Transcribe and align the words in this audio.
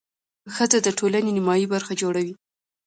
ښځه 0.55 0.77
د 0.83 0.87
ټولنې 0.99 1.29
نیمایي 1.37 1.65
برخه 1.73 1.93
جوړوي. 2.01 2.33